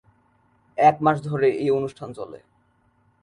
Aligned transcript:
একমাস 0.77 1.17
ধরে 1.23 1.47
এই 1.55 1.69
অনুষ্ঠান 1.69 2.09
চলে। 2.13 2.39